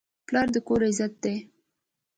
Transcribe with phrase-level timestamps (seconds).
[0.27, 1.35] پلار د کور عزت دی.